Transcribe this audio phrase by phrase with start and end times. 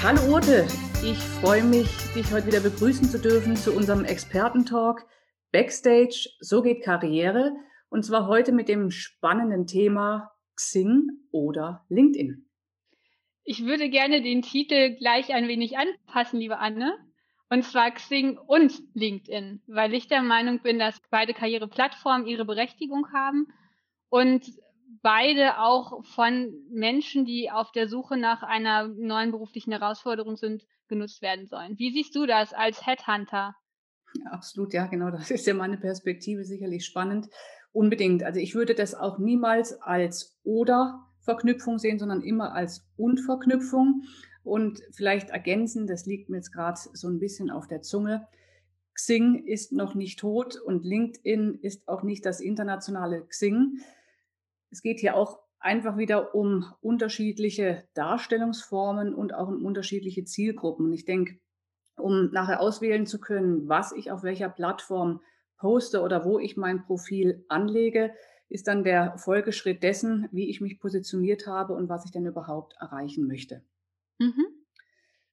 [0.00, 0.64] Hallo Urte,
[1.04, 5.04] ich freue mich, dich heute wieder begrüßen zu dürfen zu unserem Expertentalk
[5.50, 7.52] Backstage, so geht Karriere
[7.88, 12.48] und zwar heute mit dem spannenden Thema Xing oder LinkedIn.
[13.42, 16.96] Ich würde gerne den Titel gleich ein wenig anpassen, liebe Anne.
[17.50, 23.12] Und zwar Xing und LinkedIn, weil ich der Meinung bin, dass beide Karriereplattformen ihre Berechtigung
[23.12, 23.48] haben
[24.10, 24.44] und
[25.02, 31.22] beide auch von Menschen, die auf der Suche nach einer neuen beruflichen Herausforderung sind, genutzt
[31.22, 31.78] werden sollen.
[31.78, 33.54] Wie siehst du das als Headhunter?
[34.14, 35.10] Ja, absolut, ja, genau.
[35.10, 37.28] Das ist ja meine Perspektive sicherlich spannend.
[37.72, 38.22] Unbedingt.
[38.22, 44.04] Also ich würde das auch niemals als oder Verknüpfung sehen, sondern immer als und-Verknüpfung.
[44.42, 48.26] Und vielleicht ergänzen, das liegt mir jetzt gerade so ein bisschen auf der Zunge.
[48.94, 53.80] Xing ist noch nicht tot und LinkedIn ist auch nicht das internationale Xing.
[54.70, 60.86] Es geht hier auch einfach wieder um unterschiedliche Darstellungsformen und auch um unterschiedliche Zielgruppen.
[60.86, 61.38] Und ich denke,
[61.96, 65.20] um nachher auswählen zu können, was ich auf welcher Plattform
[65.56, 68.12] poste oder wo ich mein Profil anlege,
[68.48, 72.74] ist dann der Folgeschritt dessen, wie ich mich positioniert habe und was ich denn überhaupt
[72.80, 73.62] erreichen möchte.
[74.18, 74.46] Mhm.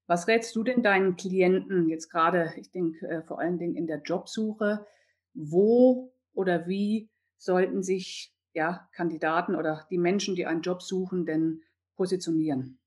[0.08, 3.88] Was rätst du denn deinen Klienten jetzt gerade, ich denke äh, vor allen Dingen in
[3.88, 4.86] der Jobsuche,
[5.34, 11.62] wo oder wie sollten sich ja, Kandidaten oder die Menschen, die einen Job suchen, denn
[11.96, 12.80] positionieren?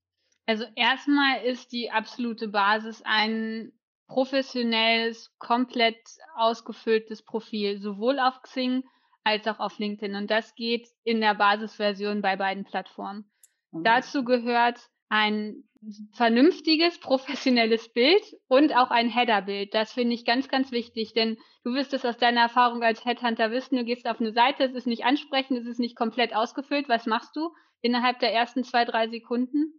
[0.47, 3.73] Also erstmal ist die absolute Basis ein
[4.07, 5.99] professionelles, komplett
[6.35, 8.83] ausgefülltes Profil, sowohl auf Xing
[9.25, 10.17] als auch auf LinkedIn.
[10.17, 13.31] Und das geht in der Basisversion bei beiden Plattformen.
[13.71, 13.83] Okay.
[13.85, 15.68] Dazu gehört ein
[16.13, 19.75] vernünftiges, professionelles Bild und auch ein Header-Bild.
[19.75, 23.51] Das finde ich ganz, ganz wichtig, denn du wirst es aus deiner Erfahrung als Headhunter
[23.51, 26.89] wissen, du gehst auf eine Seite, es ist nicht ansprechend, es ist nicht komplett ausgefüllt.
[26.89, 29.73] Was machst du innerhalb der ersten zwei, drei Sekunden?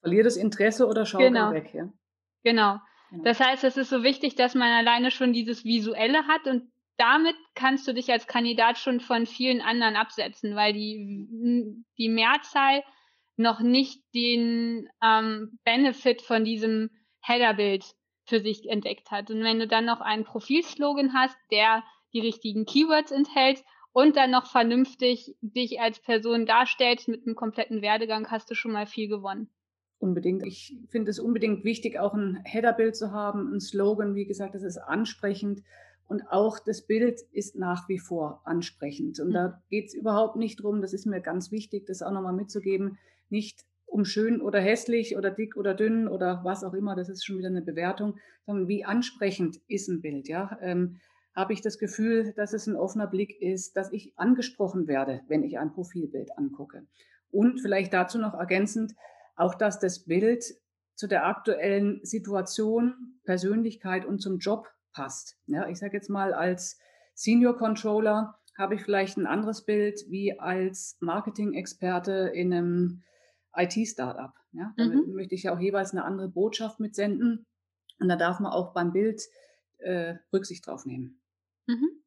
[0.00, 1.52] Verliert das Interesse oder schaut genau.
[1.52, 1.88] weg, ja?
[2.42, 2.78] Genau.
[3.10, 3.24] genau.
[3.24, 7.36] Das heißt, es ist so wichtig, dass man alleine schon dieses Visuelle hat und damit
[7.54, 12.82] kannst du dich als Kandidat schon von vielen anderen absetzen, weil die, die Mehrzahl
[13.38, 16.90] noch nicht den ähm, Benefit von diesem
[17.20, 17.84] Headerbild
[18.24, 19.30] für sich entdeckt hat.
[19.30, 21.82] Und wenn du dann noch einen Profilslogan hast, der
[22.12, 27.82] die richtigen Keywords enthält und dann noch vernünftig dich als Person darstellst mit einem kompletten
[27.82, 29.48] Werdegang, hast du schon mal viel gewonnen.
[29.98, 30.46] Unbedingt.
[30.46, 34.14] Ich finde es unbedingt wichtig, auch ein Headerbild zu haben, ein Slogan.
[34.14, 35.62] Wie gesagt, das ist ansprechend
[36.06, 39.20] und auch das Bild ist nach wie vor ansprechend.
[39.20, 39.34] Und mhm.
[39.34, 42.98] da geht es überhaupt nicht drum, das ist mir ganz wichtig, das auch nochmal mitzugeben,
[43.30, 47.24] nicht um schön oder hässlich oder dick oder dünn oder was auch immer, das ist
[47.24, 50.58] schon wieder eine Bewertung, sondern wie ansprechend ist ein Bild, ja.
[50.60, 51.00] Ähm,
[51.34, 55.44] habe ich das Gefühl, dass es ein offener Blick ist, dass ich angesprochen werde, wenn
[55.44, 56.84] ich ein Profilbild angucke.
[57.30, 58.94] Und vielleicht dazu noch ergänzend,
[59.36, 60.44] auch dass das Bild
[60.96, 65.36] zu der aktuellen Situation, Persönlichkeit und zum Job passt.
[65.46, 66.78] Ja, ich sage jetzt mal, als
[67.14, 73.02] Senior Controller habe ich vielleicht ein anderes Bild wie als Marketing-Experte in einem
[73.58, 74.32] IT-Startup.
[74.52, 75.14] Ja, damit mhm.
[75.14, 77.46] möchte ich ja auch jeweils eine andere Botschaft mitsenden.
[78.00, 79.22] Und da darf man auch beim Bild
[79.78, 81.20] äh, Rücksicht drauf nehmen.
[81.66, 82.02] Mhm.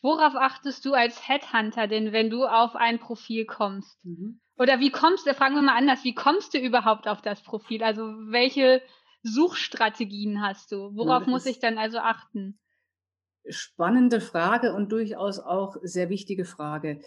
[0.00, 3.98] Worauf achtest du als Headhunter denn, wenn du auf ein Profil kommst?
[4.04, 4.40] Mhm.
[4.56, 7.82] Oder wie kommst du, fragen wir mal anders, wie kommst du überhaupt auf das Profil?
[7.82, 8.82] Also welche
[9.22, 10.94] Suchstrategien hast du?
[10.94, 12.58] Worauf ja, muss ich dann also achten?
[13.48, 17.00] Spannende Frage und durchaus auch sehr wichtige Frage.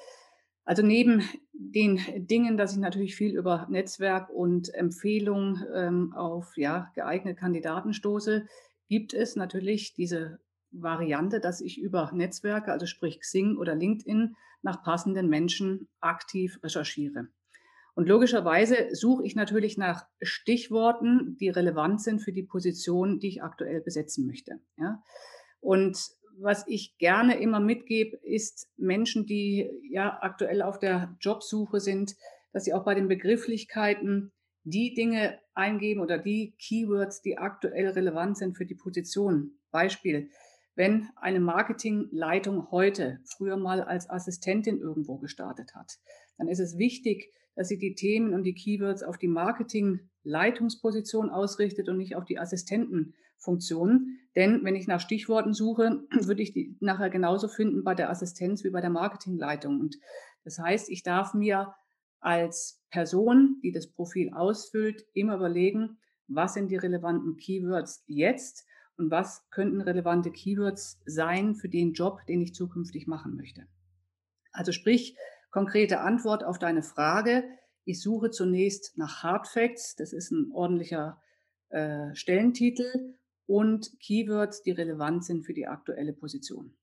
[0.63, 1.23] Also neben
[1.53, 7.93] den Dingen, dass ich natürlich viel über Netzwerk und Empfehlungen ähm, auf ja, geeignete Kandidaten
[7.93, 8.47] stoße,
[8.87, 10.39] gibt es natürlich diese
[10.71, 17.27] Variante, dass ich über Netzwerke, also sprich Xing oder LinkedIn, nach passenden Menschen aktiv recherchiere.
[17.93, 23.43] Und logischerweise suche ich natürlich nach Stichworten, die relevant sind für die Position, die ich
[23.43, 24.59] aktuell besetzen möchte.
[24.77, 25.03] Ja?
[25.59, 32.15] Und was ich gerne immer mitgebe, ist Menschen, die ja aktuell auf der Jobsuche sind,
[32.53, 34.31] dass sie auch bei den Begrifflichkeiten
[34.63, 39.59] die Dinge eingeben oder die Keywords, die aktuell relevant sind für die Position.
[39.71, 40.29] Beispiel,
[40.75, 45.99] wenn eine Marketingleitung heute früher mal als Assistentin irgendwo gestartet hat,
[46.37, 51.89] dann ist es wichtig, dass sie die Themen und die Keywords auf die Marketing-Leitungsposition ausrichtet
[51.89, 52.39] und nicht auf die
[53.41, 54.19] Assistentenfunktion.
[54.35, 58.63] Denn wenn ich nach Stichworten suche, würde ich die nachher genauso finden bei der Assistenz
[58.63, 59.79] wie bei der Marketingleitung.
[59.79, 59.97] Und
[60.43, 61.75] das heißt, ich darf mir
[62.19, 65.97] als Person, die das Profil ausfüllt, immer überlegen,
[66.27, 68.65] was sind die relevanten Keywords jetzt
[68.95, 73.65] und was könnten relevante Keywords sein für den Job, den ich zukünftig machen möchte.
[74.51, 75.17] Also sprich,
[75.49, 77.43] konkrete Antwort auf deine Frage.
[77.83, 81.19] Ich suche zunächst nach Hard Facts, das ist ein ordentlicher
[81.69, 83.15] äh, Stellentitel
[83.51, 86.73] und Keywords, die relevant sind für die aktuelle Position.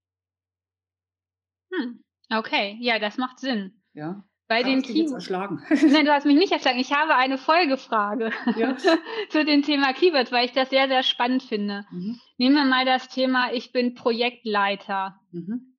[1.73, 2.05] Hm.
[2.31, 3.81] Okay, ja, das macht Sinn.
[3.95, 4.23] Ja.
[4.49, 5.13] Bei den Keywords.
[5.13, 5.63] erschlagen.
[5.71, 6.79] Nein, du hast mich nicht erschlagen.
[6.79, 8.77] Ich habe eine Folgefrage ja.
[9.31, 11.87] zu dem Thema Keywords, weil ich das sehr, sehr spannend finde.
[11.91, 12.21] Mhm.
[12.37, 15.19] Nehmen wir mal das Thema, ich bin Projektleiter.
[15.33, 15.75] Mhm.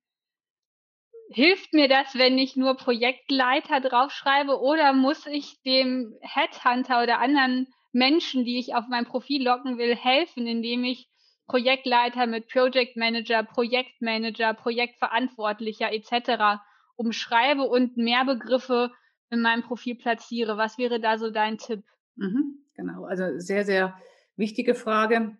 [1.32, 7.68] Hilft mir das, wenn ich nur Projektleiter draufschreibe oder muss ich dem Headhunter oder anderen
[7.92, 11.08] Menschen, die ich auf mein Profil locken will, helfen, indem ich
[11.46, 16.62] Projektleiter mit Project Manager, Projektmanager, Projektverantwortlicher etc.
[16.96, 18.92] umschreibe und mehr Begriffe
[19.30, 20.56] in meinem Profil platziere.
[20.56, 21.82] Was wäre da so dein Tipp?
[22.16, 23.96] Mhm, genau, also sehr, sehr
[24.36, 25.36] wichtige Frage.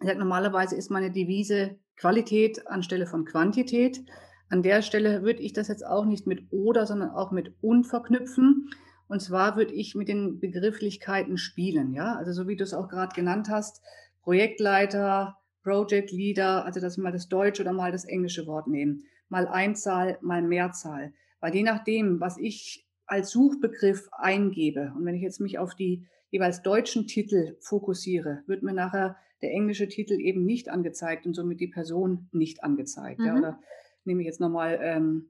[0.00, 4.04] Sage, normalerweise ist meine Devise Qualität anstelle von Quantität.
[4.48, 7.84] An der Stelle würde ich das jetzt auch nicht mit oder, sondern auch mit und
[7.84, 8.70] verknüpfen.
[9.12, 12.14] Und zwar würde ich mit den Begrifflichkeiten spielen, ja.
[12.14, 13.82] Also so wie du es auch gerade genannt hast,
[14.22, 19.04] Projektleiter, Project Leader, also dass wir mal das deutsche oder mal das englische Wort nehmen.
[19.28, 21.12] Mal Einzahl, mal Mehrzahl.
[21.40, 26.06] Weil je nachdem, was ich als Suchbegriff eingebe und wenn ich jetzt mich auf die
[26.30, 31.60] jeweils deutschen Titel fokussiere, wird mir nachher der englische Titel eben nicht angezeigt und somit
[31.60, 33.20] die Person nicht angezeigt.
[33.20, 33.26] Mhm.
[33.26, 33.60] Ja, oder
[34.06, 35.28] nehme ich jetzt nochmal ähm,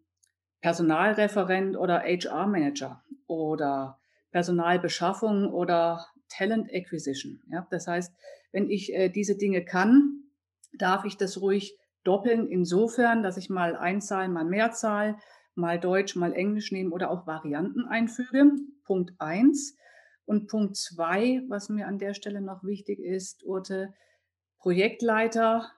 [0.61, 3.99] Personalreferent oder HR-Manager oder
[4.31, 7.43] Personalbeschaffung oder Talent Acquisition.
[7.51, 8.13] Ja, das heißt,
[8.53, 10.25] wenn ich äh, diese Dinge kann,
[10.73, 15.19] darf ich das ruhig doppeln, insofern, dass ich mal Einzahl, mal Mehrzahl,
[15.55, 18.53] mal Deutsch, mal Englisch nehme oder auch Varianten einfüge.
[18.85, 19.77] Punkt eins.
[20.25, 23.93] Und Punkt zwei, was mir an der Stelle noch wichtig ist, Urte,
[24.59, 25.71] Projektleiter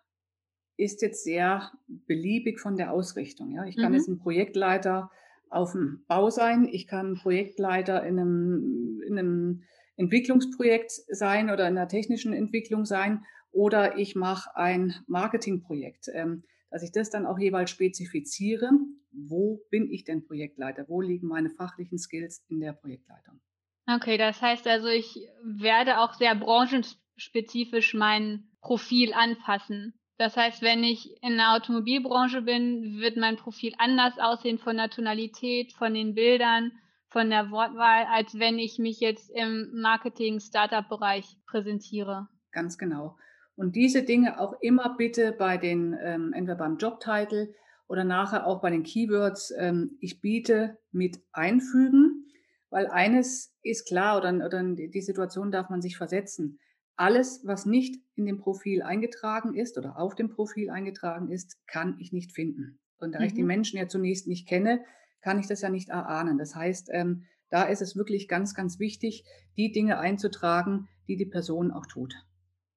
[0.77, 3.53] ist jetzt sehr beliebig von der Ausrichtung.
[3.53, 3.99] Ja, ich kann mhm.
[3.99, 5.11] jetzt ein Projektleiter
[5.51, 9.63] auf dem Bau sein, ich kann Projektleiter in einem, in einem
[9.97, 16.83] Entwicklungsprojekt sein oder in einer technischen Entwicklung sein oder ich mache ein Marketingprojekt, ähm, dass
[16.83, 18.71] ich das dann auch jeweils spezifiziere.
[19.13, 20.87] Wo bin ich denn Projektleiter?
[20.89, 23.41] Wo liegen meine fachlichen Skills in der Projektleitung?
[23.87, 29.95] Okay, das heißt also, ich werde auch sehr branchenspezifisch mein Profil anpassen.
[30.17, 34.91] Das heißt, wenn ich in der Automobilbranche bin, wird mein Profil anders aussehen von der
[34.91, 36.73] Tonalität, von den Bildern,
[37.09, 42.29] von der Wortwahl, als wenn ich mich jetzt im Marketing-Startup-Bereich präsentiere.
[42.53, 43.17] Ganz genau.
[43.57, 47.55] Und diese Dinge auch immer bitte bei den, ähm, entweder beim Jobtitel
[47.87, 52.27] oder nachher auch bei den Keywords, ähm, ich biete mit einfügen,
[52.71, 56.59] weil eines ist klar oder, oder die Situation darf man sich versetzen.
[56.97, 61.97] Alles, was nicht in dem Profil eingetragen ist oder auf dem Profil eingetragen ist, kann
[61.99, 62.79] ich nicht finden.
[62.99, 63.25] Und da mhm.
[63.27, 63.49] ich die mhm.
[63.49, 64.85] Menschen ja zunächst nicht kenne,
[65.21, 66.39] kann ich das ja nicht erahnen.
[66.39, 69.25] Das heißt, ähm, da ist es wirklich ganz, ganz wichtig,
[69.57, 72.15] die Dinge einzutragen, die die Person auch tut.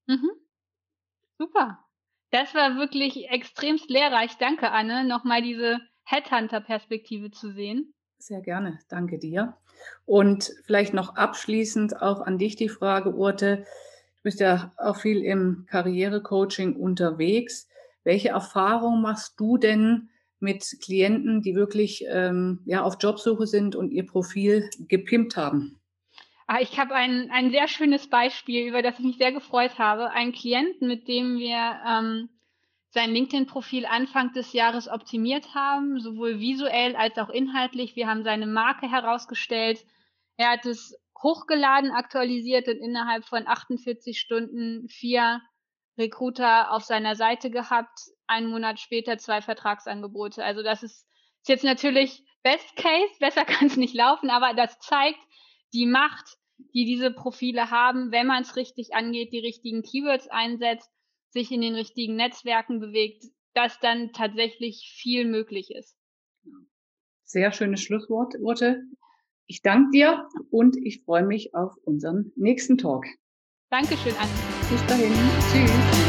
[0.07, 0.31] Mhm.
[1.37, 1.79] Super.
[2.31, 4.37] Das war wirklich extremst lehrreich.
[4.37, 7.93] Danke, Anne, nochmal diese Headhunter-Perspektive zu sehen.
[8.17, 8.79] Sehr gerne.
[8.89, 9.57] Danke dir.
[10.05, 13.65] Und vielleicht noch abschließend auch an dich die Frage, Urte.
[14.27, 17.69] Bist ja auch viel im Karrierecoaching unterwegs.
[18.03, 20.09] Welche Erfahrungen machst du denn
[20.41, 25.79] mit Klienten, die wirklich ähm, ja, auf Jobsuche sind und ihr Profil gepimpt haben?
[26.45, 30.11] Ah, ich habe ein, ein sehr schönes Beispiel, über das ich mich sehr gefreut habe.
[30.11, 32.27] Ein Klienten, mit dem wir ähm,
[32.89, 37.95] sein LinkedIn-Profil Anfang des Jahres optimiert haben, sowohl visuell als auch inhaltlich.
[37.95, 39.85] Wir haben seine Marke herausgestellt.
[40.35, 45.41] Er hat es hochgeladen, aktualisiert und innerhalb von 48 Stunden vier
[45.97, 47.99] Recruiter auf seiner Seite gehabt.
[48.27, 50.43] Einen Monat später zwei Vertragsangebote.
[50.43, 51.07] Also das ist,
[51.41, 55.19] ist jetzt natürlich Best Case, besser kann es nicht laufen, aber das zeigt,
[55.73, 56.37] die Macht,
[56.73, 60.89] die diese Profile haben, wenn man es richtig angeht, die richtigen Keywords einsetzt,
[61.29, 65.95] sich in den richtigen Netzwerken bewegt, dass dann tatsächlich viel möglich ist.
[67.25, 68.83] Sehr schöne Schlussworte.
[69.47, 73.05] Ich danke dir und ich freue mich auf unseren nächsten Talk.
[73.69, 74.29] Dankeschön, Anne.
[74.69, 75.13] Bis dahin.
[75.51, 76.06] Tschüss.